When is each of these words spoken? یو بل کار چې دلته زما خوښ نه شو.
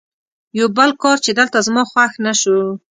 یو 0.59 0.67
بل 0.77 0.89
کار 1.01 1.17
چې 1.25 1.31
دلته 1.39 1.57
زما 1.67 1.83
خوښ 1.91 2.11
نه 2.25 2.33
شو. 2.41 2.57